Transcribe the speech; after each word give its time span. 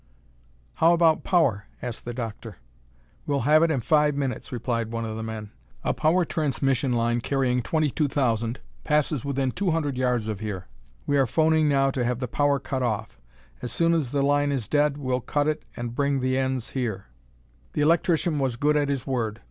"How 0.81 0.93
about 0.93 1.23
power?" 1.23 1.65
asked 1.79 2.05
the 2.05 2.13
doctor. 2.15 2.57
"We'll 3.27 3.41
have 3.41 3.61
it 3.61 3.69
in 3.69 3.81
five 3.81 4.15
minutes," 4.15 4.51
replied 4.51 4.89
one 4.89 5.05
of 5.05 5.15
the 5.15 5.21
men. 5.21 5.51
"A 5.83 5.93
power 5.93 6.25
transmission 6.25 6.91
line 6.93 7.21
carrying 7.21 7.61
twenty 7.61 7.91
two 7.91 8.07
thousand 8.07 8.61
passes 8.83 9.23
within 9.23 9.51
two 9.51 9.69
hundred 9.69 9.97
yards 9.97 10.27
of 10.27 10.39
here. 10.39 10.67
We 11.05 11.19
are 11.19 11.27
phoning 11.27 11.69
now 11.69 11.91
to 11.91 12.03
have 12.03 12.17
the 12.17 12.27
power 12.27 12.57
cut 12.57 12.81
off. 12.81 13.19
As 13.61 13.71
soon 13.71 13.93
as 13.93 14.09
the 14.09 14.23
line 14.23 14.51
is 14.51 14.67
dead 14.67 14.97
we'll 14.97 15.21
cut 15.21 15.47
it 15.47 15.65
and 15.77 15.93
bring 15.95 16.19
the 16.19 16.35
ends 16.35 16.71
here." 16.71 17.05
The 17.73 17.81
electrician 17.81 18.39
was 18.39 18.55
good 18.55 18.75
at 18.75 18.89
his 18.89 19.05
word. 19.05 19.39